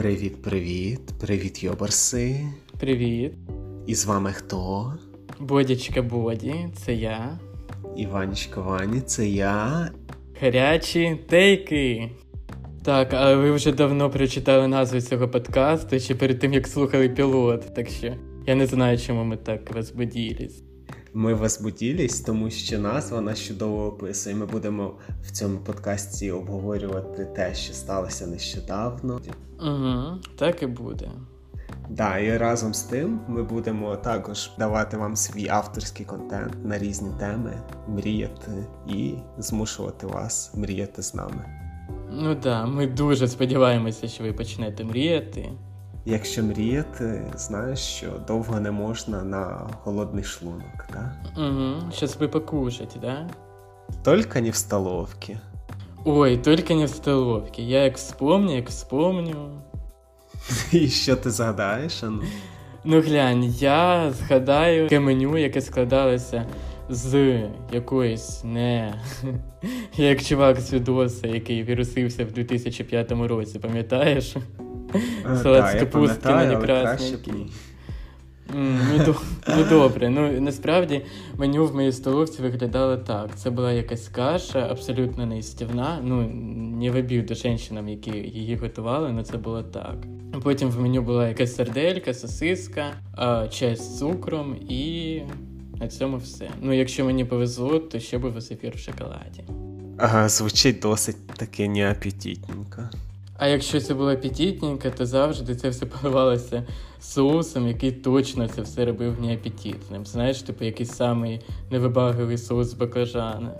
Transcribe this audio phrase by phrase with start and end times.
[0.00, 2.46] Привіт-привіт, привіт, йобарси.
[2.78, 3.32] Привіт.
[3.86, 4.92] І з вами хто?
[5.40, 7.38] Бодячка Боді, це я.
[7.96, 9.90] Іванечка Вані, це я.
[10.40, 12.10] Гарячі тейки.
[12.84, 17.74] Так, а ви вже давно прочитали назву цього подкасту ще перед тим, як слухали пілот,
[17.74, 18.14] так що
[18.46, 20.62] я не знаю, чому ми так возбуділись.
[21.14, 24.36] Ми возбуділись, тому що назва нас чудово описує.
[24.36, 29.20] Ми будемо в цьому подкасті обговорювати те, що сталося нещодавно.
[29.60, 31.10] Угу, Так і буде.
[31.88, 37.10] Да, і разом з тим ми будемо також давати вам свій авторський контент на різні
[37.18, 41.44] теми, мріяти і змушувати вас мріяти з нами.
[42.12, 45.50] Ну так, да, ми дуже сподіваємося, що ви почнете мріяти.
[46.04, 51.12] Якщо мріяти, знаєш, що довго не можна на голодний шлунок, так?
[51.36, 53.28] Угу, Щас ви покушать, да?
[54.04, 55.38] Только не в столовці.
[56.04, 57.62] Ой, только не в столовці.
[57.62, 59.62] Я як вспомню, як вспомню.
[60.72, 62.02] І що ти згадаєш?
[62.02, 62.22] Ану?
[62.84, 66.46] Ну глянь, я згадаю таке меню, яке складалося
[66.88, 68.94] з якоїсь не
[69.96, 74.36] як чувак з відоса, який вірусився в 2005 році, пам'ятаєш?
[75.42, 77.52] Салат з капустки на некрасненький.
[78.54, 79.14] Ну, до,
[79.56, 81.04] ну добре, ну насправді
[81.36, 83.30] меню в моїй столовці виглядало так.
[83.36, 85.98] Це була якась каша, абсолютно неїстівна.
[86.02, 86.28] Ну,
[86.78, 89.96] не в обід до жінкам, які її готували, але це було так.
[90.42, 92.84] Потім в меню була якась сарделька, сосиска,
[93.50, 95.20] чай з цукром і
[95.80, 96.50] на цьому все.
[96.62, 99.44] Ну, якщо мені повезло, то ще був зефір в шоколаді.
[99.98, 102.88] Ага, звучить досить таки неапетитненько.
[103.40, 106.62] А якщо це було апетитненько, то завжди це все поливалося
[107.00, 110.06] соусом, який точно це все робив неапетитним.
[110.06, 113.50] Знаєш, типу якийсь самий невибагливий соус з баклажана.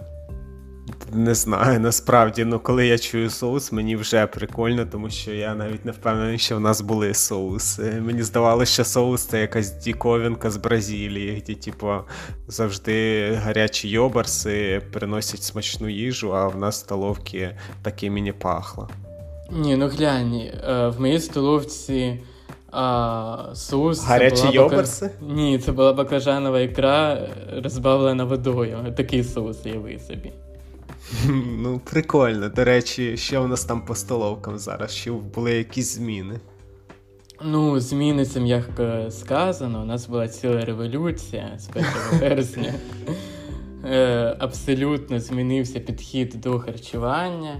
[1.12, 5.84] Не знаю, насправді, ну коли я чую соус, мені вже прикольно, тому що я навіть
[5.84, 8.01] не впевнений, що в нас були соуси.
[8.01, 11.92] Мені здавалося, що соус це якась діковінка з Бразилії, де, типу,
[12.48, 18.89] завжди гарячі йобарси приносять смачну їжу, а в нас столовки таке мені пахло.
[19.52, 22.20] Ні, ну глянь, е, в моїй столовці
[22.72, 24.05] а, соус.
[24.05, 25.11] Гарячі йобарси?
[25.20, 25.34] Бакла...
[25.34, 27.28] Ні, це була баклажанова ікра,
[27.62, 28.94] розбавлена водою.
[28.96, 30.33] Такий соус уяви собі.
[31.62, 32.48] Ну, прикольно.
[32.48, 34.94] До речі, що у нас там по столовкам зараз?
[34.94, 36.40] Чи були якісь зміни?
[37.44, 39.82] Ну, зміни це м'яко сказано.
[39.82, 41.84] У нас була ціла революція з 1
[42.20, 42.74] вересня.
[43.84, 47.56] Е, абсолютно змінився підхід до харчування.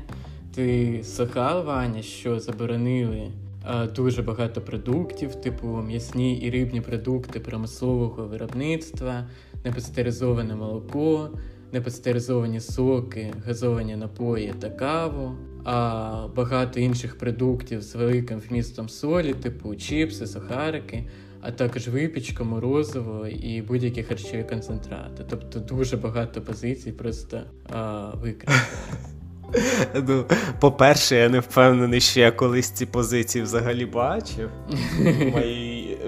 [0.55, 3.31] Ти слухав, Ваня, що заборонили
[3.65, 9.27] а, дуже багато продуктів, типу м'ясні і рибні продукти промислового виробництва,
[9.65, 11.31] непастеризоване молоко,
[11.72, 15.33] непастеризовані соки, газовані напої та каву,
[15.65, 21.05] а багато інших продуктів з великим вмістом солі, типу чіпси, сухарики,
[21.41, 25.25] а також випічка, морозиво і будь-які харчові концентрати.
[25.31, 27.41] Тобто дуже багато позицій просто
[28.22, 28.59] викрили.
[29.94, 30.25] Ну,
[30.61, 34.50] По-перше, я не впевнений, що я колись ці позиції взагалі бачив
[34.99, 35.99] в моїй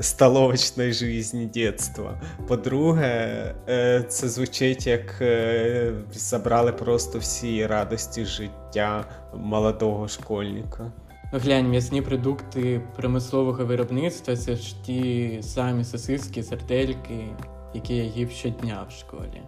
[0.00, 2.20] столовочної житті дитинства.
[2.48, 9.04] По-друге, е, це звучить як е, забрали просто всі радості життя
[9.34, 10.92] молодого школьника.
[11.32, 17.28] Ну, глянь, м'ясні продукти промислового виробництва це ж ті самі сосиски, сардельки,
[17.74, 19.42] які я їв щодня в школі.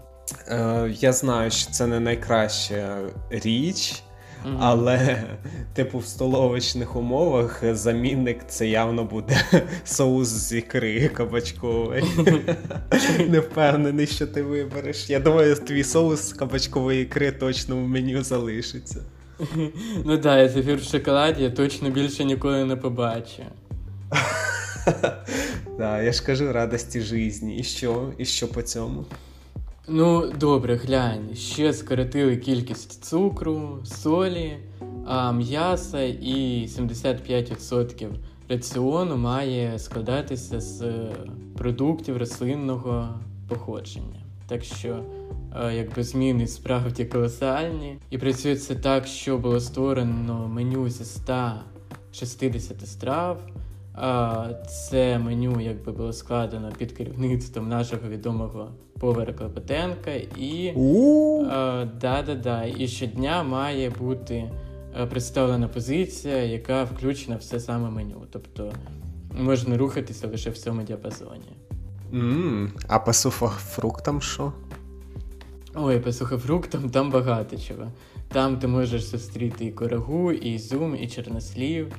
[0.49, 2.99] Е, Я знаю, що це не найкраща
[3.31, 4.03] річ,
[4.47, 4.57] mm-hmm.
[4.61, 5.25] але,
[5.75, 9.45] типу, в столовочних умовах замінник це явно буде
[9.85, 12.05] соус з ікри кабачковий.
[13.29, 15.11] Не впевнений, що ти вибереш.
[15.11, 19.03] Я думаю, твій соус з кабачкової ікри точно в меню залишиться.
[20.05, 23.43] Ну так, я зефір в шоколаді я точно більше ніколи не побачу.
[25.79, 27.57] Так, я ж кажу радості житті.
[27.57, 28.13] І що?
[28.19, 29.05] І що по цьому?
[29.89, 31.35] Ну, добре, глянь.
[31.35, 34.57] Ще скоротили кількість цукру, солі,
[35.07, 38.09] а м'яса і 75%
[38.49, 40.85] раціону має складатися з
[41.59, 43.09] продуктів рослинного
[43.49, 44.21] походження.
[44.47, 45.05] Так що,
[45.73, 47.99] якби зміни справді колосальні.
[48.11, 53.41] І працює це так, що було створено меню зі 160 страв.
[54.69, 58.69] Це меню якби було складено під керівництвом нашого відомого
[59.01, 60.73] повара Клопотенка, і
[62.01, 64.51] да-да-да, і щодня має бути
[65.11, 68.23] представлена позиція, яка включена в все саме меню.
[68.31, 68.73] Тобто
[69.41, 71.57] можна рухатися лише в цьому діапазоні.
[72.13, 74.53] Mm, а по сухофруктам що?
[75.75, 77.93] Ой, по сухофруктам там багато чого.
[78.29, 81.97] Там ти можеш зустріти і корагу, і ізюм, і чорнослів.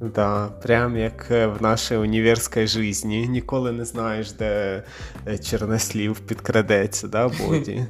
[0.00, 3.28] Да, прям як е, в нашій універській житті.
[3.28, 4.82] Ніколи не знаєш, де
[5.28, 7.84] е, чорнослів підкрадеться, да, Боді?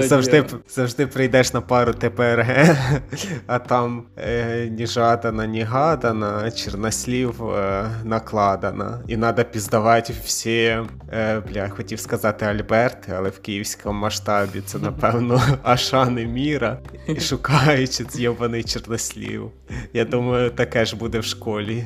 [0.00, 2.76] завжди завжди прийдеш на пару ТПРГ,
[3.46, 9.00] а там е, ні жадана, ні гадана, чорнослів е, накладена.
[9.08, 10.78] І треба піздавати всі,
[11.12, 16.78] е, бля, хотів сказати Альберти, але в київському масштабі це, напевно, Ашани Міра.
[17.08, 19.50] І шукаючи з'єбаний чорнослів.
[19.92, 21.84] Я думаю, таке ж буде в школі.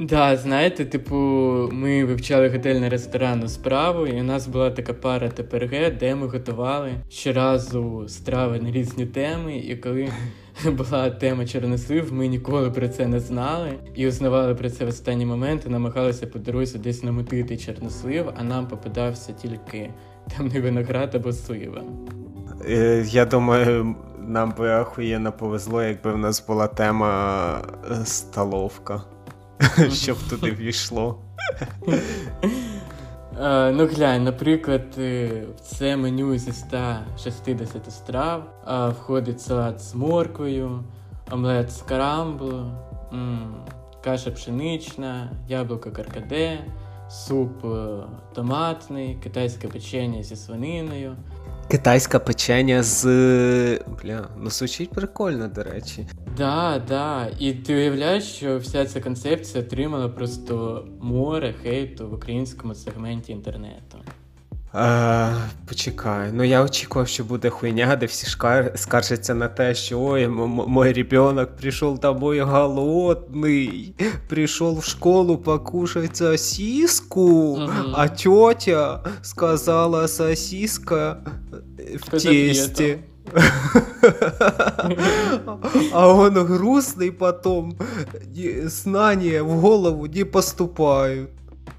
[0.00, 1.16] Да, знаєте, типу,
[1.72, 6.90] ми вивчали готельно ресторанну справу, і у нас була така пара ТПРГ, де ми готували
[7.08, 9.56] щоразу страви на різні теми.
[9.56, 10.08] І коли
[10.64, 15.26] була тема чорнослив, ми ніколи про це не знали і узнавали про це в останній
[15.26, 19.90] момент і намагалися по дорозі десь намутити чорнослив, а нам попадався тільки
[20.36, 21.82] темний виноград або слива.
[22.68, 23.96] Е, я думаю,
[24.28, 29.02] нам би охуєнно повезло, якби в нас була тема е, столовка,
[29.92, 31.18] щоб туди війшло.
[33.40, 38.42] Uh, ну глянь, наприклад, е, в це меню зі 160 страв
[39.00, 40.84] входить салат з морквою,
[41.30, 42.52] омлет з карамбу,
[44.04, 46.58] каша пшенична, яблуко каркаде,
[47.08, 47.66] суп
[48.34, 51.16] томатний, китайське печення зі свининою,
[51.70, 53.04] Китайське печення з.
[54.02, 56.06] Бля, ну звучить прикольно, до речі.
[56.36, 57.28] Да, да.
[57.38, 63.98] І ти уявляєш, що вся ця концепція отримала просто море хейту в українському сегменті інтернету.
[64.80, 65.32] А,
[65.68, 68.72] Почекай, ну я очікував, що буде хуйня, де всі шкар...
[68.74, 73.94] скаржаться на те, що ой, м- мой ребенок прийшов домой голодний,
[74.28, 77.70] прийшов в школу покушать сосиску, угу.
[77.94, 81.16] а тетя сказала сосиска
[81.94, 82.98] в тесте.
[85.92, 87.76] А он грустный потом,
[88.64, 91.30] знания в голову не поступают.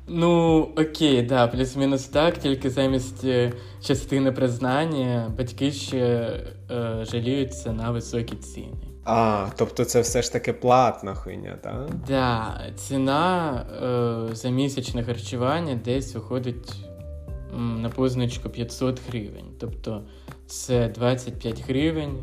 [0.10, 3.52] Ну, окей, да, плюс-мінус так, тільки замість е,
[3.82, 5.98] частини признання батьки ще
[6.72, 8.74] е, жаліються на високі ціни.
[9.06, 11.90] А, тобто це все ж таки платна хуйня, так?
[12.08, 13.52] Да, ціна
[14.32, 16.76] е, за місячне харчування десь виходить
[17.58, 19.46] на позначку 500 гривень.
[19.60, 20.04] Тобто
[20.48, 22.18] це 25 гривень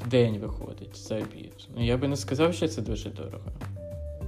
[0.00, 1.68] в день виходить за обід.
[1.76, 3.44] Ну я би не сказав, що це дуже дорого.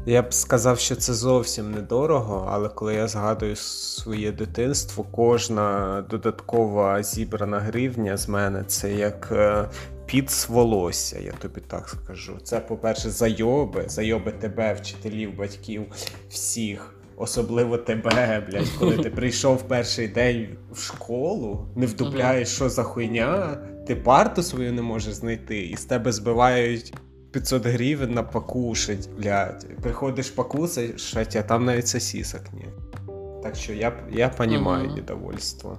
[0.07, 7.03] Я б сказав, що це зовсім недорого, але коли я згадую своє дитинство, кожна додаткова
[7.03, 9.69] зібрана гривня з мене це як е,
[10.07, 12.33] під волосся, я тобі так скажу.
[12.43, 15.83] Це, по-перше, зайоби, зайоби тебе, вчителів, батьків,
[16.29, 16.95] всіх.
[17.17, 23.59] Особливо тебе, блядь, коли ти прийшов перший день в школу, не вдупляєш, що за хуйня,
[23.87, 26.95] ти парту свою не можеш знайти, і з тебе збивають
[27.35, 29.67] 500 гривень на покушать, блядь.
[29.83, 33.03] Приходиш покушать, а там навіть сосисок нет.
[33.43, 34.95] Так що я я понимаю uh-huh.
[34.95, 35.79] недовольство.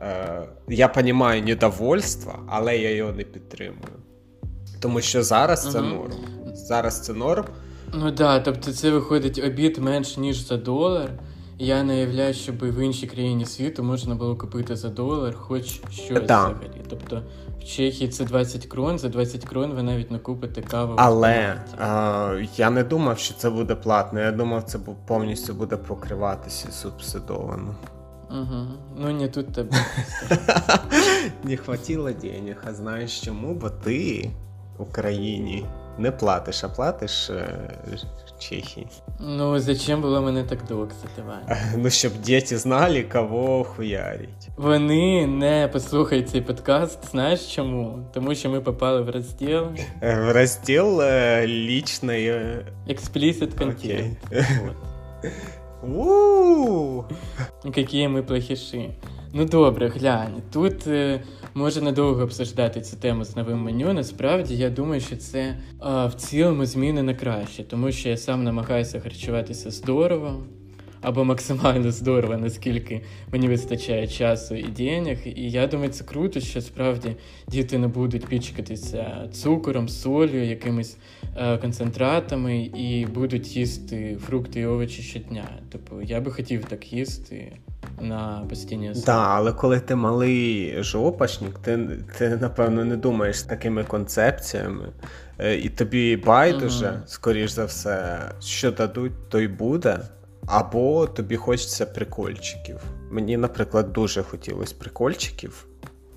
[0.00, 3.92] Е, Я понимаю недовольство, але я його не підтримую.
[4.80, 6.12] Тому що зараз це норм.
[6.54, 7.44] Зараз це норм.
[7.94, 11.10] Ну так, да, тобто це виходить обід менш ніж за долар.
[11.58, 16.26] Я не уявляю, щоб в іншій країні світу можна було купити за долар хоч щось
[16.26, 16.48] да.
[16.48, 16.82] взагалі.
[16.90, 17.22] Тобто
[17.60, 20.94] в Чехії це 20 крон, за 20 крон ви навіть не купите каву.
[20.96, 24.20] Але а, я не думав, що це буде платно.
[24.20, 27.74] Я думав, це повністю буде покриватися субсидовано.
[28.30, 28.66] Угу.
[28.96, 29.76] Ну не тут тебе.
[31.44, 33.54] Не хватило денег, а знаєш чому?
[33.54, 34.30] Бо ти
[34.78, 35.66] в Україні
[35.98, 37.30] не платиш, а платиш
[38.48, 38.86] Чехії.
[39.20, 41.56] Ну, зачем було мене так доксити, Ваня?
[41.76, 44.48] Ну, щоб діти знали, кого хуярить.
[44.56, 47.10] Вони не послухають цей подкаст.
[47.10, 48.08] Знаєш чому?
[48.14, 49.64] Тому що ми попали в розділ.
[50.02, 52.32] Е, в розділ е, лічної...
[52.88, 54.16] Explicit content.
[55.82, 57.12] Вот.
[57.76, 58.90] Які ми плохіші.
[59.32, 60.42] Ну добре, глянь.
[60.52, 61.20] Тут е,
[61.54, 63.92] може надовго обсуждати цю тему з новим меню.
[63.92, 68.44] Насправді я думаю, що це а, в цілому зміни на краще, тому що я сам
[68.44, 70.44] намагаюся харчуватися здорово.
[71.04, 75.18] Або максимально здорово, наскільки мені вистачає часу і денег.
[75.24, 77.16] І я думаю, це круто, що справді
[77.48, 80.96] діти не будуть пічкатися цукором, солью, якимись
[81.36, 85.48] е, концентратами і будуть їсти фрукти і овочі щодня.
[85.72, 87.52] Тобто я би хотів так їсти
[88.00, 89.06] на постійній основі.
[89.06, 94.88] Так, але коли ти малий жопашник, ти, ти напевно не думаєш такими концепціями,
[95.38, 97.06] е, і тобі байдуже, mm-hmm.
[97.06, 99.98] скоріш за все, що дадуть, то й буде.
[100.46, 102.80] Або тобі хочеться прикольчиків.
[103.10, 105.66] Мені, наприклад, дуже хотілося прикольчиків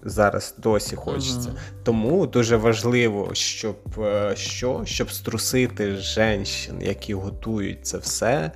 [0.09, 1.49] зараз досі хочеться.
[1.49, 1.57] Угу.
[1.83, 4.81] Тому дуже важливо, щоб е, що?
[4.85, 8.51] Щоб струсити женщин, які готують це все,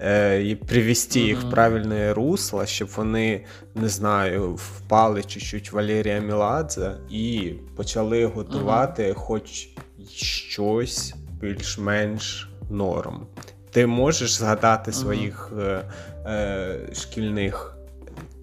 [0.00, 1.28] е, і привести угу.
[1.28, 3.44] їх в правильне русло, щоб вони,
[3.74, 9.20] не знаю, впали чуть-чуть Валерія Міладзе і почали готувати угу.
[9.20, 9.68] хоч
[10.14, 13.26] щось більш-менш норм.
[13.70, 15.84] Ти можеш згадати своїх е,
[16.26, 17.78] е, шкільних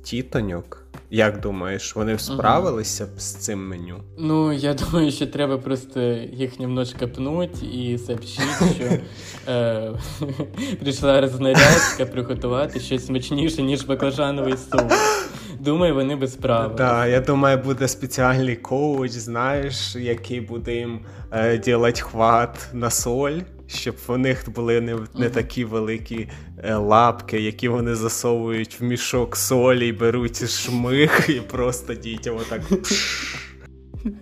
[0.04, 0.82] тітоньок.
[1.10, 3.98] Як думаєш, вони справилися б з цим меню?
[4.18, 6.02] Ну, я думаю, що треба просто
[6.34, 8.86] їх немножко пнуть і сообщити, що
[9.52, 9.92] е,
[10.80, 14.92] прийшла рознарядка приготувати щось смачніше, ніж баклажановий суп.
[15.60, 16.78] Думаю, вони би справилися.
[16.78, 21.00] Так, я думаю, буде спеціальний коуч, знаєш, який буде їм
[21.32, 26.30] е, ділати хват на соль щоб у них були не не такі великі
[26.64, 32.62] е, лапки, які вони засовують в мішок солі, беруть шмих і просто дітям отак.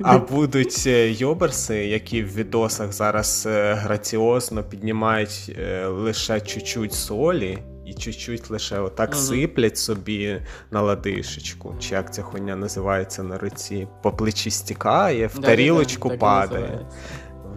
[0.02, 5.58] А будуть е, йоберси, які в відосах зараз е, граціозно піднімають
[5.88, 7.58] лише чуть-чуть солі.
[7.86, 9.16] І чуть-чуть лише отак uh-huh.
[9.16, 15.40] сиплять собі на ладишечку, чи як ця хуйня називається на руці, по плечі стікає, в
[15.40, 16.80] да, тарілочку да, падає.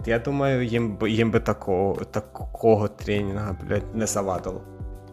[0.07, 4.61] Я думаю, їм їм би такого такого тренінга блядь, не завадило.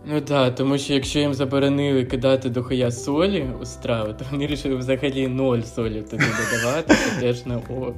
[0.05, 4.43] Ну так, да, тому що якщо їм заборонили кидати дохуя солі у страву, то вони
[4.45, 7.95] вирішили взагалі ноль солі туди додавати, це теж на ок.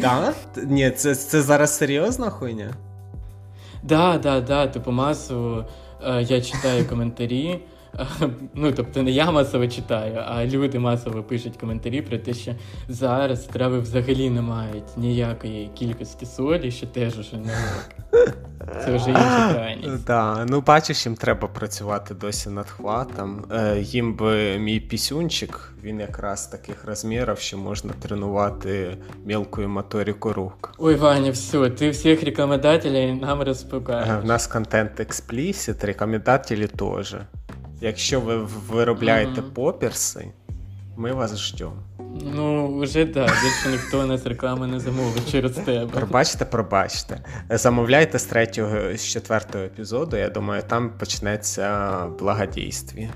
[0.00, 0.34] Так?
[0.56, 2.74] Ні, це це зараз серйозна хуйня?
[3.88, 4.72] Так, так, так.
[4.72, 5.64] Типу масово
[6.06, 7.60] е, я читаю коментарі.
[8.54, 12.52] Ну, тобто не я масово читаю, а люди масово пишуть коментарі про те, що
[12.88, 18.10] зараз трави взагалі не мають ніякої кількості солі, що теж уже не ок.
[18.84, 20.04] Це вже інша крайність.
[20.04, 23.44] Да, ну бачиш, їм треба працювати досі над хватом.
[23.52, 30.74] Е, їм би мій пісюнчик, він якраз таких розмірів, що можна тренувати мілкою моторику рук.
[30.78, 34.24] Ой, Ваня, все, ти всіх рекламодателей нам розпугаєш.
[34.24, 37.16] У нас контент експлісіт, рекомендателі теж.
[37.80, 38.36] Якщо ви
[38.68, 39.50] виробляєте mm-hmm.
[39.50, 40.32] попірси,
[40.96, 41.82] ми вас ждемо.
[42.34, 45.86] Ну, вже так, більше ніхто нас реклами не замовить через тебе.
[45.86, 47.20] Пробачте, пробачте.
[47.50, 50.16] Замовляйте з третього, з четвертого епізоду.
[50.16, 53.10] Я думаю, там почнеться благодійстві.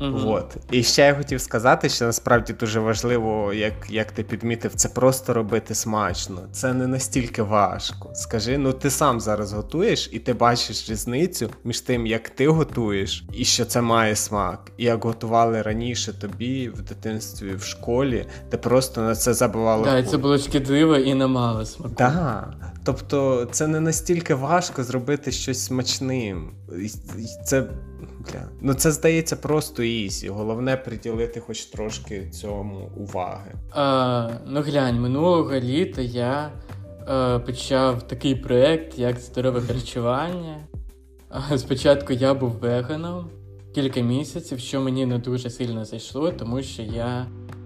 [0.00, 0.18] Угу.
[0.18, 0.56] Вот.
[0.70, 5.34] І ще я хотів сказати, що насправді дуже важливо, як як ти підмітив, це просто
[5.34, 6.40] робити смачно.
[6.52, 8.10] Це не настільки важко.
[8.14, 13.24] Скажи, ну ти сам зараз готуєш, і ти бачиш різницю між тим, як ти готуєш,
[13.32, 14.72] і що це має смак.
[14.76, 19.84] І як готували раніше тобі в дитинстві в школі, ти просто на це забували.
[19.84, 21.94] Так, це було шкідливо і не мало смаку.
[21.94, 22.54] Так.
[22.84, 26.50] Тобто це не настільки важко зробити щось смачним.
[27.44, 27.66] Це
[28.20, 28.48] Бля.
[28.60, 30.28] Ну це здається просто easy.
[30.28, 33.52] Головне приділити хоч трошки цьому уваги.
[33.70, 36.52] А, Ну глянь, минулого літа я
[37.06, 40.56] а, почав такий проект, як здорове харчування.
[41.56, 43.30] Спочатку я був веганом
[43.74, 47.59] кілька місяців, що мені не дуже сильно зайшло, тому що я Е,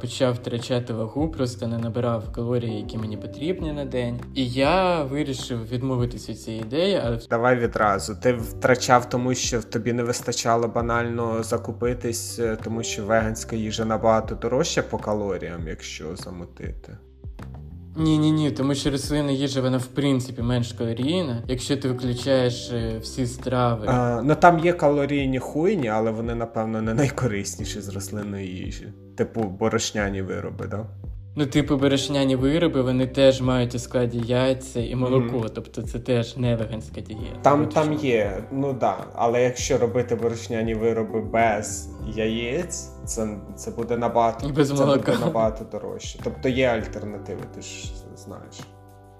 [0.00, 4.20] почав втрачати вагу, просто не набирав калорії, які мені потрібні на день.
[4.34, 7.00] І я вирішив відмовитися від цієї ідеї.
[7.04, 8.16] Але давай відразу.
[8.22, 14.34] Ти втрачав, тому що тобі не вистачало банально закупитись, е, тому що веганська їжа набагато
[14.34, 16.98] дорожча по калоріям, якщо замутити.
[17.96, 22.70] Ні, ні, ні, тому що рослинна їжа вона в принципі менш калорійна, якщо ти виключаєш
[22.70, 23.86] е, всі страви.
[23.88, 28.92] А, Ну там є калорійні хуйні, але вони, напевно, не найкорисніші з рослинної їжі.
[29.20, 30.86] Типу борошняні вироби, да?
[31.36, 35.50] Ну, типу, борошняні вироби, вони теж мають у складі яйця і молоко, mm.
[35.54, 37.38] тобто це теж не веганська дієта.
[37.42, 38.96] Там там є, ну да.
[39.14, 45.64] Але якщо робити борошняні вироби без яєць, це це буде набагато без це буде набагато
[45.64, 46.18] дорожче.
[46.24, 48.60] Тобто є альтернативи, ти ж знаєш.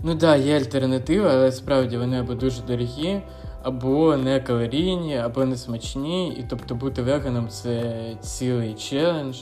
[0.02, 3.22] Ну так, да, є альтернативи, але справді вони або дуже дорогі,
[3.62, 6.28] або не калорійні, або не смачні.
[6.28, 9.36] І тобто бути веганом це цілий challenge.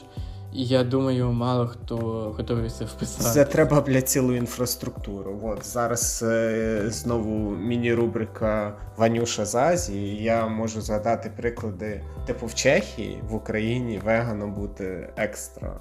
[0.61, 1.97] Я думаю, мало хто
[2.37, 3.31] готовий це вписати.
[3.31, 5.41] Це треба для цілу інфраструктуру.
[5.43, 10.23] От зараз е, знову міні-рубрика Ванюша з Азії.
[10.23, 15.81] Я можу згадати приклади, типу в Чехії, в Україні веганом бути extra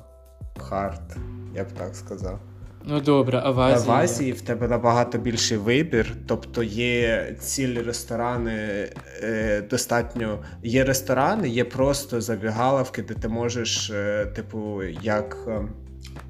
[0.58, 1.18] hard,
[1.56, 2.40] я б так сказав.
[2.90, 3.88] Ну добре, а в Азії?
[3.88, 8.90] в Азії в тебе набагато більший вибір, тобто є цілі ресторани,
[9.24, 15.38] е, достатньо є ресторани, є просто забігаловки, де ти можеш, е, типу, як.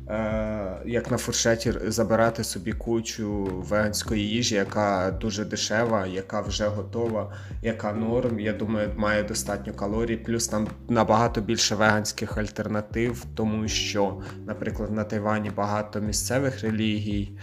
[0.09, 7.33] Е, як на фуршеті забирати собі кучу веганської їжі, яка дуже дешева, яка вже готова,
[7.61, 8.39] яка норм.
[8.39, 10.17] Я думаю, має достатньо калорій.
[10.17, 17.37] Плюс там набагато більше веганських альтернатив, тому що, наприклад, на Тайвані багато місцевих релігій.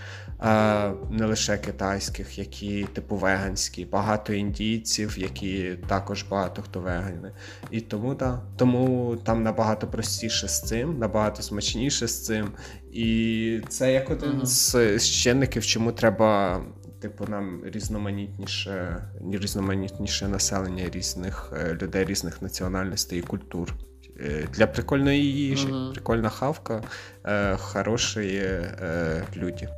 [0.45, 7.33] Е, не лише китайських, які типу веганські, багато індійців, які також багато хто вегани.
[7.71, 12.53] І тому да, тому там набагато простіше з цим, набагато смачніше з цим.
[12.93, 14.99] І це як один uh-huh.
[14.99, 16.61] з чинників, чому треба.
[17.01, 23.75] Типу, нам різноманітніше, різноманітніше населення різних е, людей, різних національностей і культур.
[24.21, 25.93] Е, для прикольної їжі, uh-huh.
[25.93, 26.83] прикольна хавка,
[27.57, 28.43] хороші
[29.37, 29.69] люди.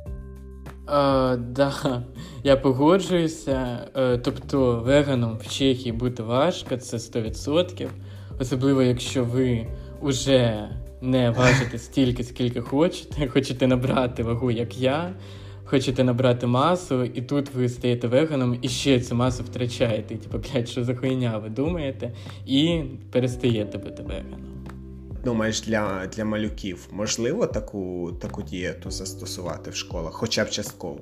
[0.89, 2.03] Е, да,
[2.43, 3.87] я погоджуюся.
[3.95, 7.87] Е, тобто веганом в Чехії бути важко, це 100%.
[8.39, 9.67] Особливо, якщо ви
[10.01, 10.69] вже
[11.01, 15.13] не важите стільки, скільки хочете, хочете набрати вагу, як я,
[15.65, 20.15] хочете набрати масу, і тут ви стаєте веганом і ще цю масу втрачаєте.
[20.15, 22.11] Типу, блядь, що за хуйня ви думаєте,
[22.45, 24.56] і перестаєте бути веганом
[25.27, 30.99] думаєш, для для малюків можливо таку таку дієту застосувати в школах, хоча б частково?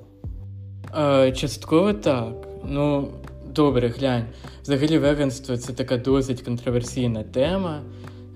[0.98, 2.34] Е, Частково так.
[2.66, 3.08] Ну,
[3.56, 4.26] добре, глянь.
[4.64, 7.82] Взагалі, веганство це така досить контроверсійна тема.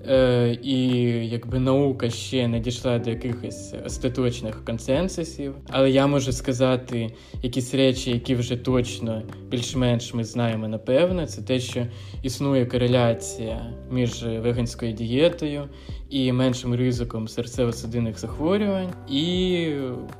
[0.08, 0.88] Е, І
[1.28, 5.54] якби наука ще не дійшла до якихось остаточних консенсусів.
[5.70, 7.10] Але я можу сказати
[7.42, 11.26] якісь речі, які вже точно більш-менш ми знаємо напевно.
[11.26, 11.86] Це те, що
[12.22, 15.68] існує кореляція між веганською дієтою
[16.10, 19.66] і меншим ризиком серцево-судинних захворювань, і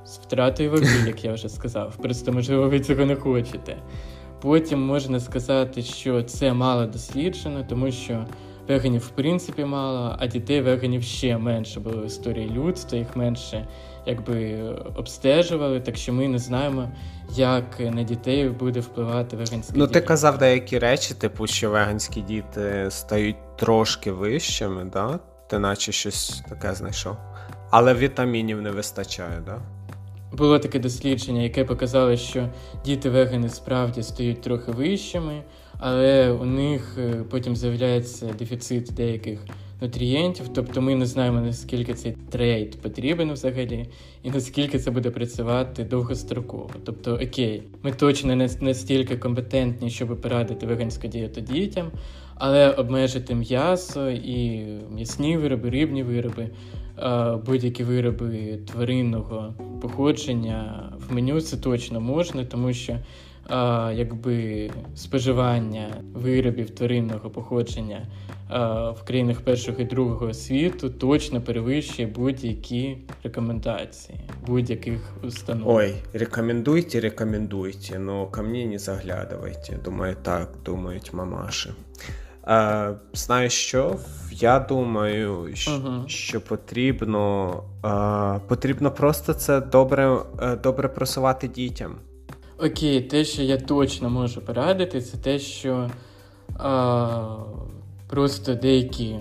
[0.04, 1.96] з втратою ваги, як я вже сказав.
[1.96, 3.76] Просто можливо ви цього не хочете.
[4.40, 8.26] Потім можна сказати, що це мало досліджено, тому що
[8.70, 13.66] веганів в принципі мало, а дітей веганів ще менше було в історії людства, їх менше
[14.06, 14.62] якби
[14.96, 16.88] обстежували, так що ми не знаємо,
[17.36, 22.86] як на дітей буде впливати веганська Ну, ти казав деякі речі, типу, що веганські діти
[22.90, 25.18] стають трошки вищими, да?
[25.48, 27.16] Ти наче щось таке знайшов.
[27.70, 29.58] Але вітамінів не вистачає, да?
[30.32, 32.48] Було таке дослідження, яке показало, що
[32.84, 35.42] діти вегани справді стають трохи вищими,
[35.80, 39.38] але у них е, потім з'являється дефіцит деяких
[39.80, 43.86] нутрієнтів, тобто ми не знаємо, наскільки цей трейд потрібен взагалі,
[44.23, 46.71] і наскільки це буде працювати довгостроково.
[46.84, 51.90] Тобто, окей, ми точно не настільки компетентні, щоб порадити веганську дієту дітям,
[52.34, 56.50] але обмежити м'ясо і м'ясні вироби, рибні вироби,
[57.47, 62.97] будь-які вироби тваринного походження в меню це точно можна, тому що
[63.94, 68.06] якби споживання виробів тваринного походження
[68.96, 75.68] в країнах першого і другого світу точно перевищує будь-які рекомендації будь-яких установ.
[75.68, 79.82] Ой, рекомендуйте, рекомендуйте, но ко мне не заглядывайте.
[79.84, 81.70] Думаю, так думають мамаші.
[82.48, 83.96] Е, Знаєш що?
[84.30, 86.08] Я думаю, що, uh-huh.
[86.08, 87.52] що потрібно
[87.84, 91.94] е, потрібно просто це добре, е, добре просувати дітям.
[92.62, 95.90] Окей, те, що я точно можу порадити, це те, що
[96.58, 97.36] а,
[98.08, 99.16] просто деякі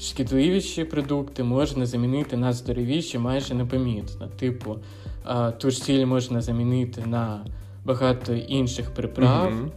[0.00, 4.28] шкідливіші продукти можна замінити на здоровіші майже непомітно.
[4.38, 4.76] Типу,
[5.24, 7.44] а, ту ж сіль можна замінити на
[7.84, 9.68] багато інших приправ, mm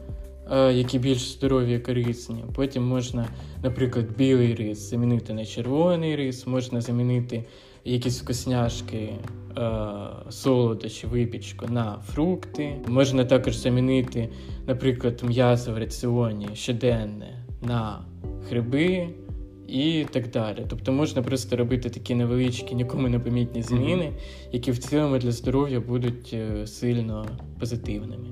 [0.50, 2.44] а, які більш здорові і корисні.
[2.56, 3.28] Потім можна,
[3.64, 7.44] наприклад, білий рис замінити на червоний рис, можна замінити
[7.86, 9.10] якісь вкусняшки,
[9.58, 9.72] е,
[10.30, 12.76] солодощі, випічку на фрукти.
[12.88, 14.30] Можна також замінити,
[14.68, 18.06] наприклад, м'ясо в раціоні щоденне на
[18.50, 19.10] гриби
[19.68, 20.66] і так далі.
[20.68, 24.12] Тобто можна просто робити такі невеличкі, нікому не помітні зміни,
[24.52, 27.26] які в цілому для здоров'я будуть е, сильно
[27.60, 28.28] позитивними.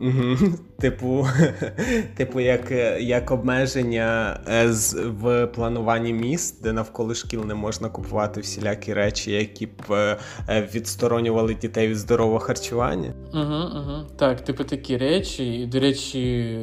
[0.80, 1.26] Типу,
[2.16, 8.40] типу, як як обмеження е, з, в плануванні міст, де навколо шкіл не можна купувати
[8.40, 10.16] всілякі речі, які б е,
[10.48, 13.14] е, відсторонювали дітей від здорового харчування.
[13.34, 14.06] Угу, угу.
[14.16, 16.58] Так, типу такі речі, і, до речі,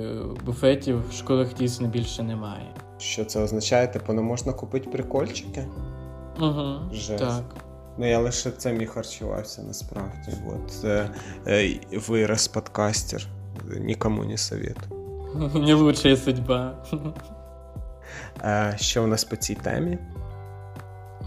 [0.45, 2.73] буфетів в школах дійсно більше немає.
[2.97, 3.87] Що це означає?
[3.87, 5.67] Типу, не можна купити прикольчики?
[6.39, 7.19] Угу, Жесть.
[7.19, 7.66] Так.
[7.97, 10.31] Ну, я лише цим і харчувався насправді.
[10.47, 11.09] От е,
[11.47, 13.27] е, вираз подкастер.
[13.79, 14.91] Нікому не советую.
[15.55, 16.75] Не лучшая судьба.
[18.43, 19.97] Е, що у нас по цій темі?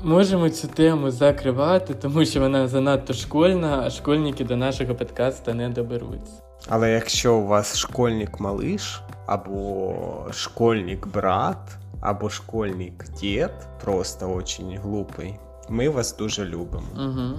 [0.03, 5.69] Можемо цю тему закривати, тому що вона занадто школьна, а школьники до нашого подкасту не
[5.69, 6.33] доберуться.
[6.69, 9.95] Але якщо у вас школьник малиш, або
[10.31, 13.51] школьник брат, або школьник дід,
[13.85, 15.35] просто очень глупий,
[15.71, 16.87] Ми вас дуже любимо.
[16.97, 17.39] Угу.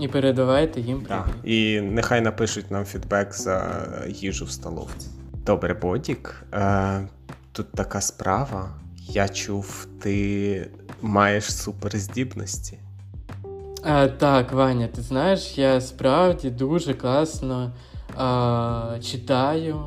[0.00, 1.08] І передавайте їм привіт.
[1.08, 1.28] Так.
[1.44, 5.08] І нехай напишуть нам фідбек за їжу в столовці.
[5.46, 6.46] Добре, Бодік.
[6.52, 7.08] Е,
[7.52, 8.68] Тут така справа.
[8.98, 10.70] Я чув, ти
[11.02, 12.78] маєш суперздібності.
[13.84, 17.72] А, Так, Ваня, ти знаєш, я справді дуже класно
[18.16, 19.80] а, читаю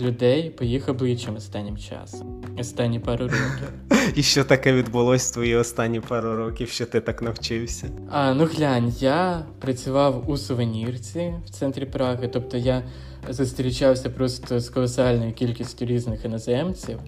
[0.00, 2.42] людей по їх обличчям останнім часом.
[2.58, 3.68] Останні пару років.
[4.14, 7.90] І що таке відбулось в твої останні пару років, що ти так навчився?
[8.10, 12.82] А, Ну глянь, я працював у сувенірці в центрі Праги, тобто я
[13.28, 16.98] зустрічався просто з колосальною кількістю різних іноземців,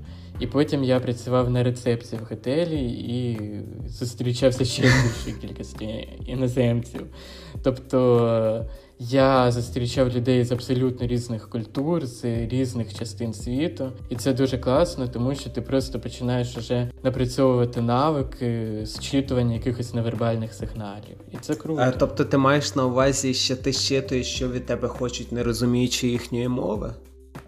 [0.40, 3.40] і потім я працював на рецепції в готелі і
[3.88, 5.84] зустрічався ще більшою кількістю
[6.26, 7.06] іноземців.
[7.62, 8.66] Тобто
[8.98, 15.08] я зустрічав людей з абсолютно різних культур, з різних частин світу, і це дуже класно,
[15.08, 21.16] тому що ти просто починаєш вже напрацьовувати навики зчитування якихось невербальних сигналів.
[21.32, 21.82] І це круто.
[21.82, 26.08] А, тобто ти маєш на увазі, що ти щитуєш, що від тебе хочуть, не розуміючи
[26.08, 26.94] їхньої мови?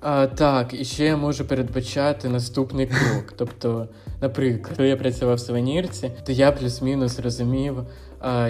[0.00, 3.34] А, Так, і ще я можу передбачати наступний крок.
[3.36, 3.88] Тобто,
[4.20, 7.76] наприклад, коли я працював в сувенірці, то я плюс-мінус розумів,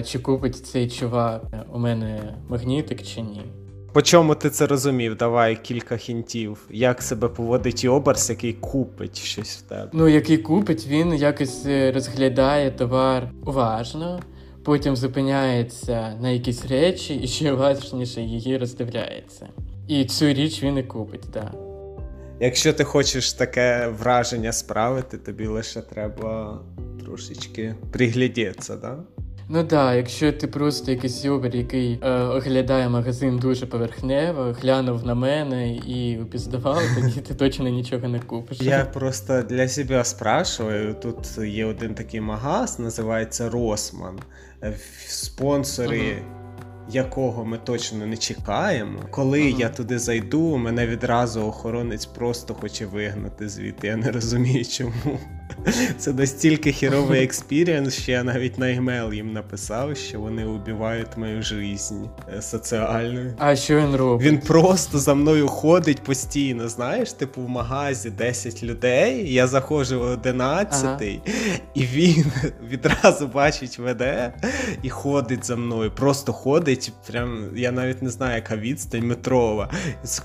[0.05, 3.41] чи купить цей чувак у мене магнітик чи ні.
[3.93, 5.17] По чому ти це розумів?
[5.17, 6.67] Давай кілька хінтів.
[6.69, 9.89] Як себе поводить оберс, який купить щось в тебе?
[9.93, 14.19] Ну, який купить, він якось е, розглядає товар уважно,
[14.63, 19.47] потім зупиняється на якісь речі і ще уважніше її роздивляється.
[19.87, 21.43] І цю річ він і купить, так.
[21.53, 21.68] Да.
[22.41, 26.59] Якщо ти хочеш таке враження справити, тобі лише треба
[27.05, 28.97] трошечки приглядітися, да?
[29.51, 35.05] Ну так, да, якщо ти просто якийсь юбер, який е, оглядає магазин дуже поверхнево, глянув
[35.05, 38.61] на мене і упіздавав, тоді ти точно нічого не купиш.
[38.61, 40.95] Я просто для себе спрашиваю.
[41.01, 44.19] Тут є один такий магаз, називається Росман.
[45.07, 45.97] Спонсори.
[45.97, 46.38] Uh-huh
[46.89, 48.99] якого ми точно не чекаємо.
[49.11, 49.59] Коли ага.
[49.59, 53.87] я туди зайду, мене відразу охоронець просто хоче вигнати звідти.
[53.87, 55.19] Я не розумію, чому.
[55.97, 61.41] Це настільки хєровий experience, що я навіть на email їм написав, що вони убивають мою
[61.43, 61.59] життя
[62.37, 63.33] е, соціальну.
[63.37, 64.27] А що він робить?
[64.27, 66.69] Він просто за мною ходить постійно.
[66.69, 70.99] Знаєш, типу в магазі 10 людей, я заходжу в 11 ага.
[71.73, 72.25] і він
[72.69, 74.33] відразу бачить веде
[74.83, 75.91] і ходить за мною.
[75.91, 76.93] Просто ходить.
[77.11, 79.69] Прям я навіть не знаю, яка відстань метрова.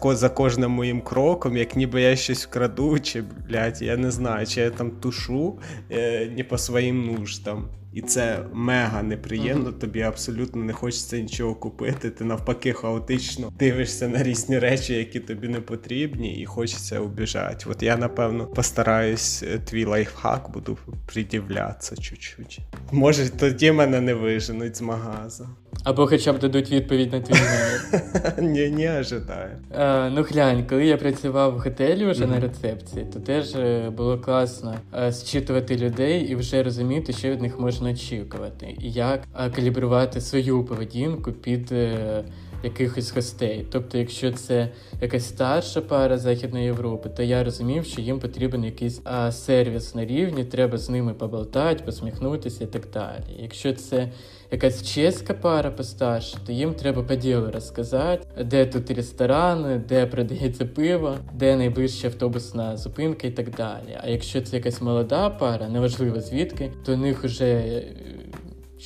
[0.04, 4.60] За кожним моїм кроком, як ніби я щось вкраду, чи блядь, я не знаю, чи
[4.60, 7.70] я там тушу душу э, не по своим нуждам.
[7.94, 9.78] І це мега неприємно, uh-huh.
[9.78, 12.10] тобі абсолютно не хочеться нічого купити.
[12.10, 17.66] Ти навпаки хаотично дивишся на різні речі, які тобі не потрібні, і хочеться убіжати.
[17.70, 22.60] От я, напевно, постараюсь е, твій лайфхак, буду придивлятися чуть-чуть.
[22.92, 25.48] Може, тоді мене не виженуть з магазу.
[25.84, 28.34] Або хоча б дадуть відповідь на твій номер.
[28.38, 29.50] Ні, не ожидаю.
[29.74, 32.30] А, Ну глянь, коли я працював в готелі вже mm-hmm.
[32.30, 37.42] на рецепції, то теж е, було класно а, зчитувати людей і вже розуміти, що від
[37.42, 39.22] них можна очікувати, і як
[39.54, 41.72] калібрувати свою поведінку під.
[41.72, 42.24] Е,
[42.64, 43.66] якихось гостей.
[43.70, 44.68] Тобто, якщо це
[45.00, 50.44] якась старша пара Західної Європи, то я розумів, що їм потрібен якийсь сервіс на рівні,
[50.44, 53.24] треба з ними поболтати, посміхнутися і так далі.
[53.38, 54.08] Якщо це
[54.54, 60.66] якась чеська пара постарше, то їм треба по ділу розказати, де тут ресторани, де продається
[60.66, 63.98] пиво, де найближча автобусна зупинка і так далі.
[64.02, 67.82] А якщо це якась молода пара, неважливо звідки, то у них вже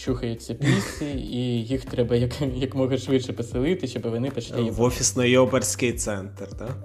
[0.04, 6.48] чухаються пісі, і їх треба як як швидше поселити, щоб вони почали в офісно-йоберський центр,
[6.58, 6.76] так?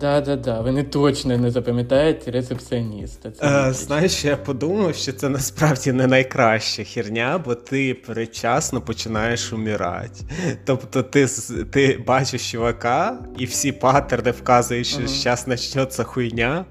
[0.00, 0.60] Да, да, да.
[0.60, 3.30] Вони точно не запам'ятають рецепціоніста.
[3.30, 9.52] Це е, знаєш, я подумав, що це насправді не найкраща херня, бо ти передчасно починаєш
[9.52, 10.20] умирати.
[10.64, 11.26] Тобто ти
[11.70, 16.64] ти бачиш чувака, і всі паттерни вказують, що зараз почнеться хуйня,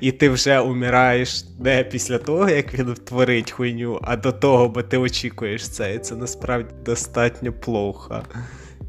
[0.00, 4.82] і ти вже умираєш не після того, як він творить хуйню, а до того, бо
[4.82, 5.94] ти очікуєш це.
[5.94, 8.22] І це насправді достатньо плохо.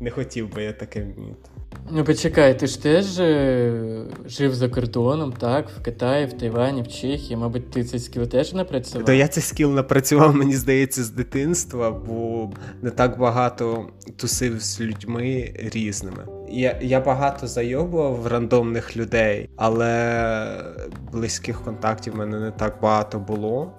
[0.01, 1.52] Не хотів би я таке вміти.
[1.91, 5.69] Ну, почекай, ти ж теж е, жив за кордоном, так?
[5.69, 7.37] В Китаї, в Тайвані, в Чехії.
[7.37, 9.05] Мабуть, ти цей скіл теж напрацював?
[9.05, 12.49] То я цей скіл напрацював, мені здається, з дитинства, бо
[12.81, 16.25] не так багато тусив з людьми різними.
[16.49, 20.63] Я я багато зайобував рандомних людей, але
[21.11, 23.71] близьких контактів в мене не так багато було.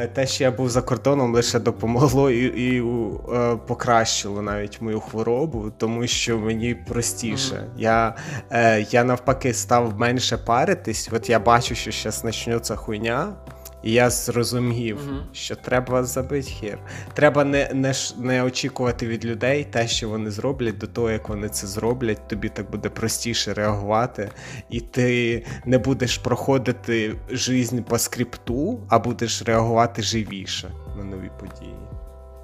[0.00, 2.82] Е, те, що я був за кордоном, лише допомогло і і
[3.34, 7.54] е, покращило навіть мою хворобу, тому що мені простіше.
[7.54, 7.78] Mm-hmm.
[7.78, 8.14] Я
[8.50, 11.08] е, я навпаки став менше паритись.
[11.12, 13.32] От я бачу, що зараз почнеться хуйня.
[13.82, 15.22] І я зрозумів, Мгм.
[15.32, 16.78] що треба забити хір.
[17.14, 21.48] Треба не, не, не очікувати від людей те, що вони зроблять, до того, як вони
[21.48, 24.30] це зроблять, тобі так буде простіше реагувати,
[24.70, 31.74] і ти не будеш проходити жизнь по скрипту, а будеш реагувати живіше на нові події.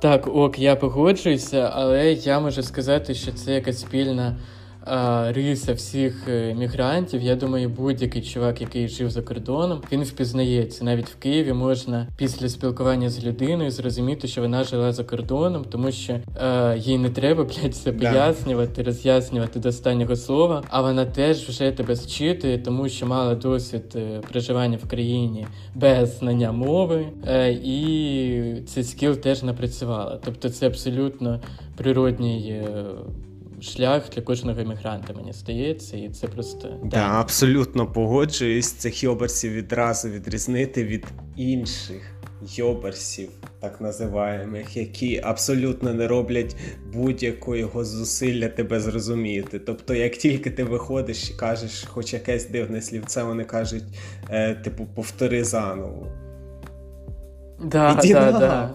[0.03, 4.37] Так, ок, я погоджуюся, але я можу сказати, що це якась спільна
[5.35, 7.23] риса всіх е, мігрантів.
[7.23, 10.85] Я думаю, будь-який чувак, який жив за кордоном, він впізнається.
[10.85, 15.93] Навіть в Києві можна після спілкування з людиною зрозуміти, що вона жила за кордоном, тому
[15.93, 18.11] що е, їй не треба блядь, все Да.
[18.11, 20.63] пояснювати, роз'яснювати до останнього слова.
[20.69, 26.19] А вона теж вже тебе зчитує, тому що мала досвід е, проживання в країні без
[26.19, 30.21] знання мови, е, і цей скіл теж напрацювала.
[30.25, 31.41] Тобто це абсолютно
[31.77, 32.85] природній е,
[33.65, 38.73] шлях для кожного іммігранта, мені здається, і це просто Да, абсолютно погоджуюсь.
[38.73, 42.03] Цих йоберсів відразу відрізнити від інших
[42.49, 43.29] йоберсів,
[43.61, 46.57] так називаємих, які абсолютно не роблять
[46.93, 49.59] будь-якого зусилля тебе зрозуміти.
[49.59, 53.85] Тобто, як тільки ти виходиш і кажеш хоч якесь дивне слівце, вони кажуть,
[54.31, 56.07] е, типу, повтори заново.
[57.65, 58.41] Да, Іди да, нахуй.
[58.41, 58.71] да.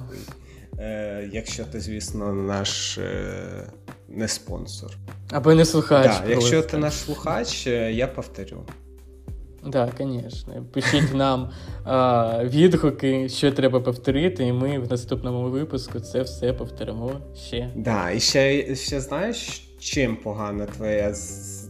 [0.79, 3.67] Е, якщо ти, звісно, наш е,
[4.09, 4.91] не спонсор.
[5.31, 6.05] Або не слухач.
[6.05, 8.65] Так, якщо ти наш слухач, е, я повторю.
[9.65, 10.65] Да, звісно.
[10.73, 11.49] Пишіть нам
[11.83, 17.11] а, відгуки, що треба повторити, і ми в наступному випуску це все повторимо
[17.47, 17.71] ще.
[17.75, 21.13] Да, і ще, ще знаєш, чим погана твоя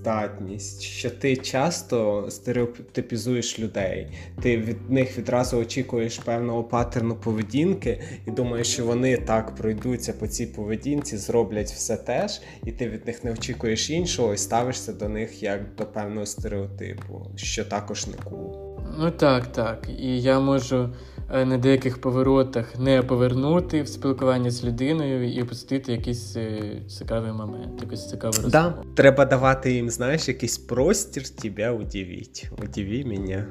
[0.09, 0.81] здатність?
[0.81, 4.07] Що ти часто стереотипізуєш людей,
[4.41, 10.27] ти від них відразу очікуєш певного паттерну поведінки і думаєш, що вони так пройдуться по
[10.27, 15.09] цій поведінці, зроблять все теж, і ти від них не очікуєш іншого і ставишся до
[15.09, 18.55] них як до певного стереотипу, що також не кул.
[18.97, 19.89] Ну так, так.
[19.99, 20.89] І я можу
[21.29, 27.81] на деяких поворотах не повернути в спілкування з людиною і опустити якийсь е, цікавий момент,
[27.81, 28.51] якусь цікаву розмову.
[28.51, 32.49] Да, треба давати їм, знаєш, якийсь простір тебе удивіть.
[32.63, 33.45] Удиви мене,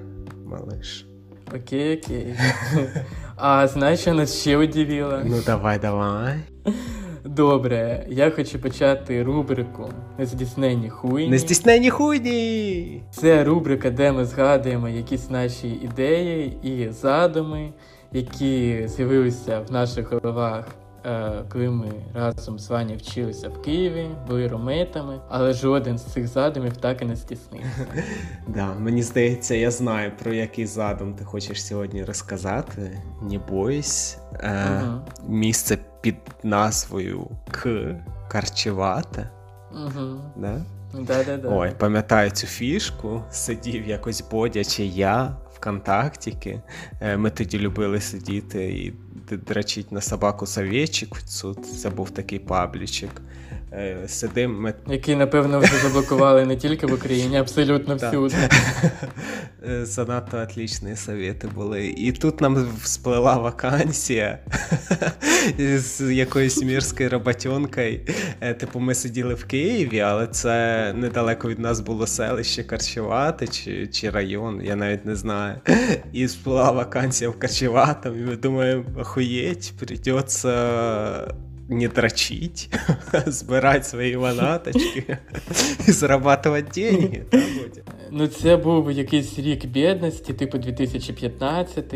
[0.47, 1.05] малыш.
[1.57, 2.35] Окей, окей.
[3.37, 5.23] А знаєш, що нас ще удивило?
[5.25, 6.39] Ну давай, давай.
[7.37, 11.31] Добре, я хочу почати рубрику Нездійснені хуйні.
[11.31, 13.03] Нездійснені хуйні!
[13.11, 17.73] Це рубрика, де ми згадуємо якісь наші ідеї і задуми,
[18.13, 20.65] які з'явилися в наших головах,
[21.49, 26.77] коли ми разом з Ваню вчилися в Києві, були ромейтами, але жоден з цих задумів
[26.77, 27.87] так і не стіснився.
[28.49, 33.03] Да, мені здається, я знаю, про який задум ти хочеш сьогодні розказати.
[33.23, 34.19] Не бойся.
[34.35, 34.83] Е.
[35.29, 37.71] Місце під назвою К.
[38.29, 39.31] Карчевате.
[39.73, 40.21] Угу.
[40.37, 40.61] Да?
[40.95, 41.49] Да-да-да.
[41.49, 43.23] Ой, пам'ятаю цю фішку.
[43.31, 46.61] Сидів якось Бодя чи я ВКонтактіки.
[47.01, 48.91] Е, Ми тоді любили сидіти і
[49.29, 51.23] д- драчить на собаку совєчик.
[51.83, 53.11] Це був такий паблічик.
[53.73, 58.37] Е, Сидим, ми Який, напевно, вже заблокували не тільки в Україні, абсолютно всюди.
[59.69, 61.87] Е, Занадто отлічні совєти були.
[61.87, 64.39] І тут нам всплила вакансія
[65.59, 68.01] з якоюсь мірською роботенкою.
[68.41, 73.87] Е, Типу, ми сиділи в Києві, але це недалеко від нас було селище Карчевати чи,
[73.87, 75.61] чи район, я навіть не знаю.
[76.13, 81.35] І всплила вакансія в Карчеватому, і ми думаємо, охуєть, придеться
[81.69, 82.79] не дрочить,
[83.27, 85.19] збирати свої манаточки
[85.89, 87.25] і зарабатувати деньги.
[88.11, 91.95] Ну, це був якийсь рік бідності, типу 2015.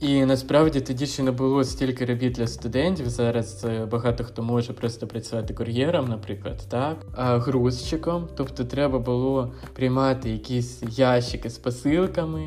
[0.00, 3.08] І насправді тоді ще не було стільки робіт для студентів.
[3.08, 8.28] Зараз е, багато хто може просто працювати кур'єром, наприклад, так, а грузчиком.
[8.36, 12.42] Тобто треба було приймати якісь ящики з посилками,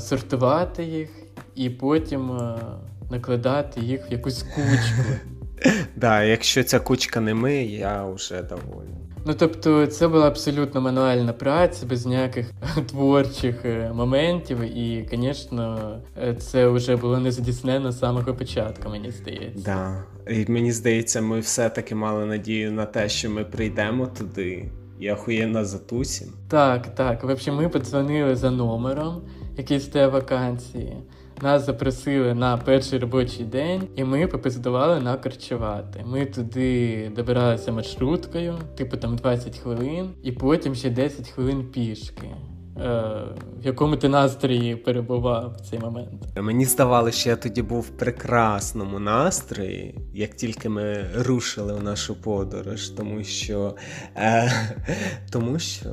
[0.00, 1.10] сортувати їх
[1.54, 2.40] і потім
[3.10, 5.37] накладати їх в якусь кучку.
[5.96, 9.08] Да, якщо ця кучка не ми, я вже доволен.
[9.26, 12.50] Ну тобто, це була абсолютно мануальна праця, без ніяких
[12.90, 19.10] творчих е, моментів, і, звісно, е, це вже було не здійснено з самого початку, мені
[19.10, 19.64] здається.
[19.64, 20.04] Да.
[20.32, 25.64] І мені здається, ми все-таки мали надію на те, що ми прийдемо туди і охуєнно
[25.64, 26.28] затусім.
[26.48, 27.24] Так, так.
[27.24, 29.22] В общем, ми подзвонили за номером,
[29.56, 30.96] який стає вакансії.
[31.42, 36.04] Нас запросили на перший робочий день, і ми попиздували на корчувати.
[36.06, 42.28] Ми туди добиралися маршруткою, типу там 20 хвилин, і потім ще 10 хвилин пішки.
[42.80, 43.12] Е,
[43.62, 46.22] в якому ти настрої перебував в цей момент?
[46.36, 52.14] Мені здавалося, що я тоді був в прекрасному настрої, як тільки ми рушили в нашу
[52.14, 53.74] подорож, тому що.
[54.16, 54.52] Е,
[55.32, 55.88] тому що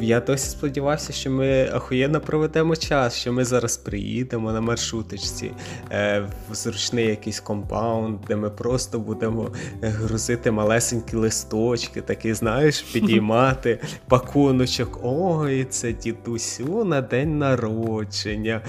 [0.00, 5.50] Я досі сподівався, що ми охуєнно проведемо час, що ми зараз приїдемо на маршруточці
[5.90, 9.50] е, в зручний якийсь компаунд, де ми просто будемо
[9.82, 15.00] грузити малесенькі листочки, такі, знаєш, підіймати пакуночок.
[15.02, 18.60] Ой, це дідусю на день народження.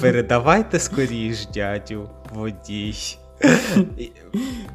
[0.00, 2.94] Передавайте скоріш, дядю, водій.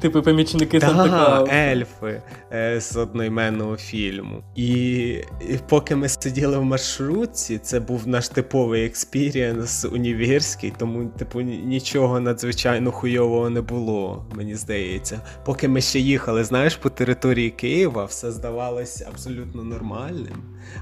[0.00, 2.22] Типу помічники Санта ельфи
[2.52, 4.42] е, з одноіменного фільму.
[4.56, 5.02] І,
[5.40, 12.20] і поки ми сиділи в маршрутці, це був наш типовий experience універський, тому, типу, нічого
[12.20, 15.20] надзвичайно хуйового не було, мені здається.
[15.44, 20.36] Поки ми ще їхали, знаєш, по території Києва, все здавалось абсолютно нормальним.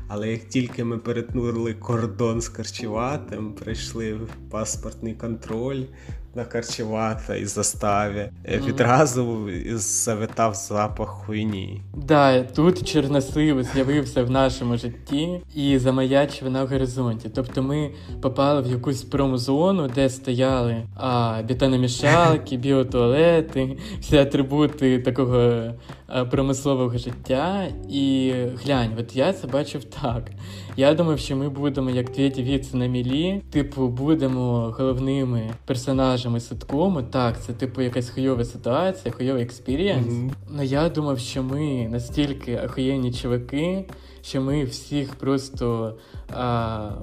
[0.08, 5.82] Але як тільки ми перетнули кордон з Корчуватим, прийшли в паспортний контроль
[6.34, 8.66] на Корчувате і заставі, mm.
[8.66, 11.82] відразу завитав запах хуйні.
[11.94, 17.28] Да, тут Чорносив з'явився в нашому житті і замаячив на горизонті.
[17.34, 17.90] Тобто ми
[18.22, 25.62] попали в якусь промзону, де стояли а, бетономішалки, біотуалети, всі атрибути такого
[26.31, 27.66] промислового життя.
[27.88, 28.33] І
[28.64, 30.31] глянь, от я це бачив так.
[30.77, 37.03] Я думав, що ми будемо як две девицы на мели, типу, будемо головними персонажами ситкому.
[37.03, 40.06] Так, це типу якась хуйова ситуація, хуйовий experience.
[40.07, 40.31] Mm-hmm.
[40.51, 43.85] Ну я думав, що ми настільки охуєнні чуваки,
[44.23, 45.94] що ми всіх просто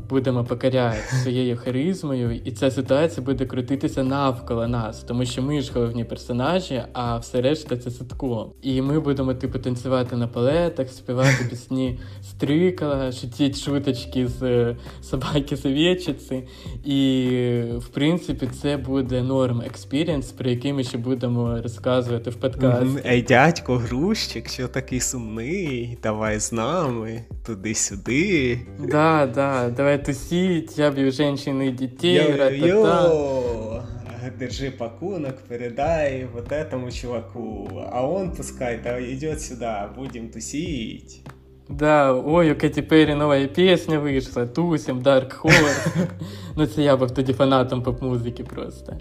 [0.10, 5.72] будемо покоряти своєю харизмою, і ця ситуація буде крутитися навколо нас, тому що ми ж
[5.74, 8.54] головні персонажі, а все решта це садко.
[8.62, 15.58] І ми будемо типу танцювати на палетах, співати пісні Стрикала, шутить шуточки з е, собаки
[15.58, 16.44] советчицы
[16.86, 17.30] І
[17.78, 23.02] в принципі це буде норм experience, про який ми ще будемо розказувати в подкасті.
[23.06, 28.60] Ей, дядько, грузчик, що такий сумний, давай з нами туди-сюди.
[28.80, 33.84] Да, да, давай тусить, я бью женщин и детей, Йо-йо,
[34.38, 41.22] держи пакунок, передай вот этому чуваку, а он пускай да, идет сюда, будем тусить.
[41.70, 46.08] Да, ой, у Кэти Перри новая песня вийшла, тусим, Dark Horse.
[46.56, 48.98] ну це я був тоді фанатом поп-музики просто.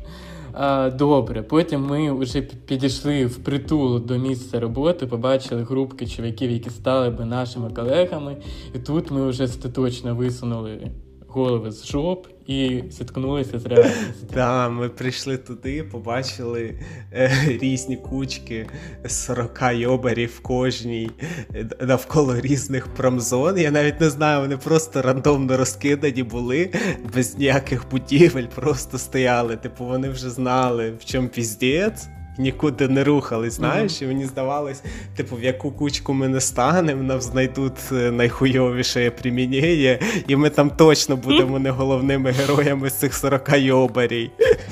[0.58, 6.70] А, Добре, потім ми вже підійшли в притул до місця роботи, побачили групки чоловіків, які
[6.70, 8.36] стали би нашими колегами,
[8.74, 10.90] і тут ми вже остаточно висунули
[11.36, 14.26] голови з жоп і зіткнулися з реальністю.
[14.34, 16.74] Так, ми прийшли туди, побачили
[17.12, 18.66] е, різні кучки
[19.06, 21.10] 40 йобарів кожній
[21.54, 23.58] е, навколо різних промзон.
[23.58, 26.70] Я навіть не знаю, вони просто рандомно розкидані були,
[27.14, 29.56] без ніяких будівель, просто стояли.
[29.56, 34.04] Типу, вони вже знали, в чому піздець нікуди не рухались, знаєш, mm-hmm.
[34.04, 34.82] і мені здавалось,
[35.16, 40.70] типу, в яку кучку ми не станемо, нам знайдуть е, найхуйовіше примінення, і ми там
[40.70, 44.30] точно будемо не головними героями з цих 40 йобарій,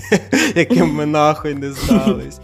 [0.54, 2.40] яким ми нахуй не здались.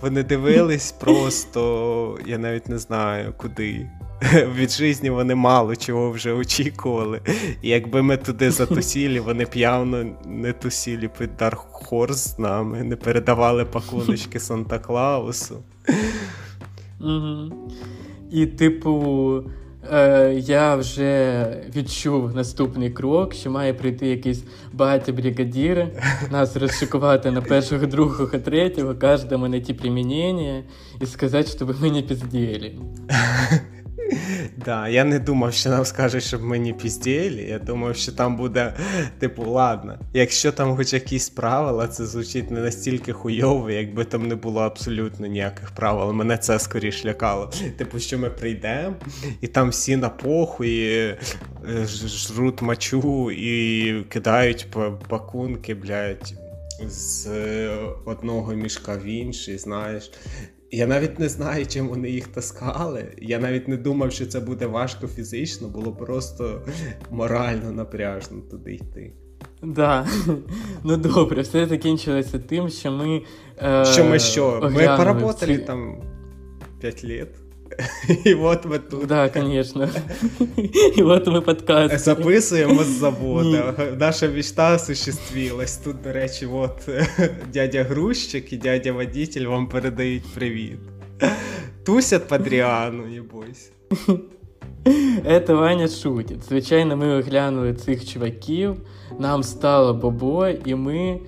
[0.00, 3.86] Вони дивились просто, я навіть не знаю куди.
[4.56, 7.20] від житті вони мало чого вже очікували.
[7.62, 12.82] І якби ми туди затусілі, вони б явно не тусілі під Dark Horse з нами,
[12.82, 15.62] не передавали пакуночки Санта Клаусу.
[18.30, 19.34] І, типу,
[19.92, 25.86] е, я вже відчув наступний крок, що має прийти якийсь батя бригадір,
[26.30, 30.62] нас розшикувати на першого, другого, третього, кожному найти примінення
[31.00, 32.72] і сказати, щоб ми не пізділи.
[34.64, 37.48] Да, Я не думав, що нам скажуть, щоб ми не піздєлі.
[37.48, 38.74] Я думав, що там буде,
[39.18, 44.34] типу, ладно, якщо там хоч якісь правила, це звучить не настільки хуйово, якби там не
[44.34, 46.12] було абсолютно ніяких правил.
[46.12, 47.50] Мене це скоріш лякало.
[47.76, 48.96] Типу, що ми прийдемо,
[49.40, 51.16] і там всі на похуї е,
[52.06, 54.66] жруть мачу і кидають
[55.08, 56.34] пакунки, блядь,
[56.88, 57.28] з
[58.04, 60.10] одного мішка в інший, знаєш.
[60.74, 63.04] Я навіть не знаю, чим вони їх таскали.
[63.18, 66.62] Я навіть не думав, що це буде важко фізично, було просто
[67.10, 69.12] морально напряжно туди йти.
[69.62, 70.06] Да.
[70.84, 73.22] Ну добре, все закінчилося тим, що ми.
[73.62, 74.70] Е, Що ми що?
[74.72, 75.62] Ми поработали ці...
[75.62, 76.02] там
[76.80, 77.28] 5 лет.
[78.24, 79.06] І от ми тут.
[79.06, 79.88] Да, конечно.
[80.96, 81.98] І от ми подкаст.
[81.98, 83.74] Записуємо з завода.
[83.98, 85.76] Наша мечта осуществилась.
[85.76, 86.88] Тут, до речі, от
[87.52, 90.78] дядя Грузчик і дядя водитель вам передають привіт.
[91.84, 93.70] Тусять Падріану, не бойся.
[95.24, 96.44] Это Ваня шутить.
[96.48, 98.76] Звичайно, ми оглянули цих чуваків,
[99.18, 101.20] нам стало бобо, і ми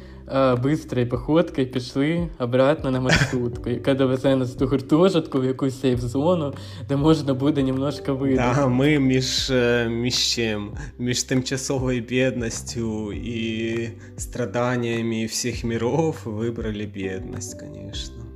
[0.63, 6.55] бистрою походкою пішли обратно на маршрутку, яка довезе нас до гуртожитку в якусь сейф-зону,
[6.89, 8.37] де можна буде немножко вийти.
[8.55, 10.71] Да, ми між е, між чим?
[10.99, 18.34] Між тимчасовою бідністю і страданнями всіх міров вибрали бідність, звісно.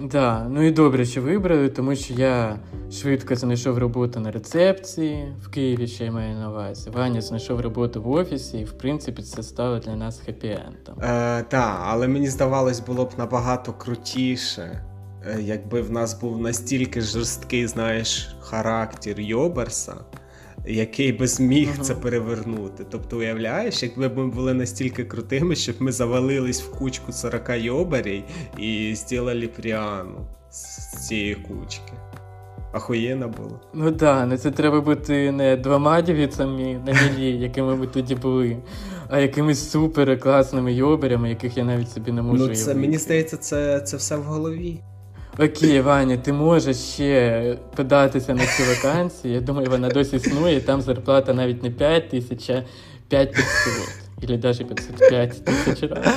[0.00, 2.58] Да, ну і добре, що вибрали, тому що я
[2.92, 6.90] швидко знайшов роботу на рецепції в Києві, ще я маю на увазі.
[6.90, 11.04] Ваня знайшов роботу в офісі, і в принципі це стало для нас хеппі-ендом.
[11.04, 14.84] Е, Так, але мені здавалось, було б набагато крутіше,
[15.26, 19.94] е, якби в нас був настільки жорсткий, знаєш, характер Йоберса,
[20.66, 21.82] який би зміг Ага.
[21.82, 22.84] це перевернути.
[22.90, 28.22] Тобто, уявляєш, якби ми були настільки крутими, щоб ми завалились в кучку 40 йобарів
[28.58, 31.92] і зробили пріану з цієї кучки.
[32.72, 33.60] Ахуєнно було.
[33.74, 38.56] Ну да, ну це треба бути не двома дівіцями на мілі, якими ми тоді були,
[39.08, 42.80] а якимись супер класними йоберями, яких я навіть собі не можу Ну, це, уявити.
[42.80, 44.80] мені здається, це, це все в голові.
[45.38, 49.34] Окей, Ваня, ти можеш ще податися на цю вакансію.
[49.34, 52.64] Я думаю, вона досі існує, там зарплата навіть не 5 тисяч, а
[53.08, 54.04] 5500.
[54.22, 56.10] Или навіть 505 тисяч разів.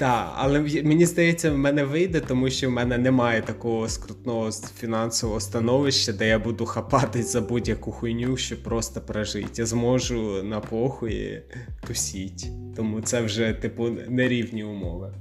[0.00, 0.06] Е,
[0.36, 6.12] але мені здається, в мене вийде, тому що в мене немає такого скрутного фінансового становища,
[6.12, 9.50] де я буду хапатись за будь-яку хуйню, щоб просто прожити.
[9.56, 11.42] Я зможу на похуї
[11.86, 12.46] тусіть.
[12.76, 15.12] Тому це вже, типу, нерівні умови.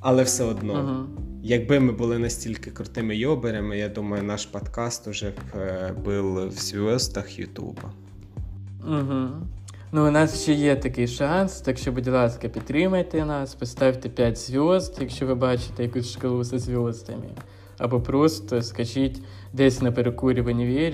[0.00, 1.22] Але все одно, Угу.
[1.42, 6.52] якби ми були настільки крутими йоберами, я думаю, наш подкаст уже б е, був в
[6.52, 7.92] зв'язках Ютуба.
[8.88, 9.28] Угу.
[9.92, 14.38] Ну, у нас ще є такий шанс, так що, будь ласка, підтримайте нас, поставте 5
[14.38, 17.28] зв'язд, якщо ви бачите якусь шкалу зі зв'яздами.
[17.78, 19.22] Або просто скажіть
[19.52, 20.50] десь на перекурі в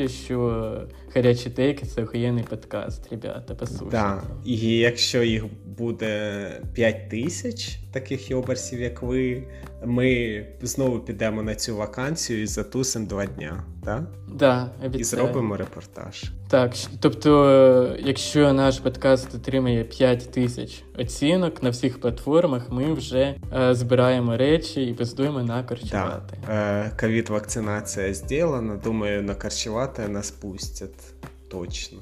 [0.08, 0.72] що
[1.14, 3.96] гарячі тейки це охуєнний подкаст, ребята, послухайте.
[3.96, 4.22] Да.
[4.44, 5.44] І якщо їх
[5.78, 9.42] буде 5 тисяч таких йоберсів, як ви,
[9.86, 14.02] ми знову підемо на цю вакансію і затусимо два дня, так?
[14.28, 16.24] Да, І зробимо репортаж.
[16.48, 23.34] Так, тобто, е, якщо наш подкаст отримає 5 тисяч оцінок на всіх платформах, ми вже
[23.56, 25.68] е, збираємо речі і пиздуємо на Да.
[25.68, 26.36] корчувати.
[26.50, 28.76] Е, Ковід вакцинація зроблена.
[28.84, 31.14] Думаю, на харчувати нас пустять
[31.50, 31.98] точно.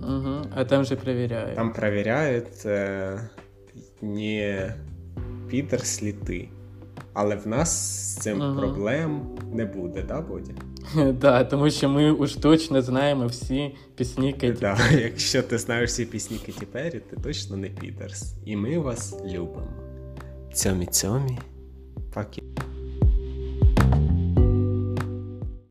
[0.00, 0.36] Угу.
[0.54, 1.56] А там же перевіряють.
[1.56, 3.20] Там перевіряють е,
[4.02, 4.74] не
[5.48, 6.48] підер сліти.
[7.20, 7.70] Але в нас
[8.14, 8.60] з цим Ага.
[8.60, 9.20] проблем
[9.52, 10.52] не буде, да, Бодя?
[11.12, 14.60] Да, тому що ми уж точно знаємо всі пісні Кеті.
[14.60, 18.34] Да, якщо ти знаєш всі пісні Кеті Перрі, ти точно не підерс.
[18.44, 19.68] І ми вас любимо.
[20.52, 21.38] Цьомі цьомі.